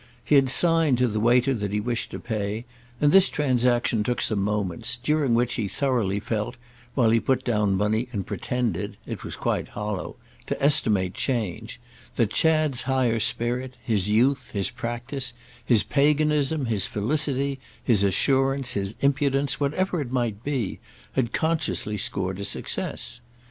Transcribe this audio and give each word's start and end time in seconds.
He 0.25 0.33
had 0.33 0.49
signed 0.49 0.97
to 0.97 1.07
the 1.07 1.19
waiter 1.19 1.53
that 1.53 1.71
he 1.71 1.79
wished 1.79 2.09
to 2.09 2.17
pay, 2.19 2.65
and 2.99 3.11
this 3.11 3.29
transaction 3.29 4.03
took 4.03 4.19
some 4.19 4.41
moments, 4.41 4.97
during 4.97 5.35
which 5.35 5.53
he 5.53 5.67
thoroughly 5.67 6.19
felt, 6.19 6.57
while 6.95 7.11
he 7.11 7.19
put 7.19 7.43
down 7.43 7.75
money 7.75 8.07
and 8.11 8.25
pretended—it 8.25 9.23
was 9.23 9.35
quite 9.35 9.67
hollow—to 9.67 10.59
estimate 10.59 11.13
change, 11.13 11.79
that 12.15 12.31
Chad's 12.31 12.81
higher 12.81 13.19
spirit, 13.19 13.77
his 13.83 14.09
youth, 14.09 14.49
his 14.53 14.71
practice, 14.71 15.33
his 15.63 15.83
paganism, 15.83 16.65
his 16.65 16.87
felicity, 16.87 17.59
his 17.83 18.03
assurance, 18.03 18.71
his 18.73 18.95
impudence, 19.01 19.59
whatever 19.59 20.01
it 20.01 20.11
might 20.11 20.43
be, 20.43 20.79
had 21.11 21.31
consciously 21.31 21.95
scored 21.95 22.39
a 22.39 22.43
success. 22.43 23.21